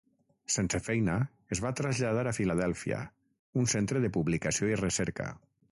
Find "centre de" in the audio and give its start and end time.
3.77-4.13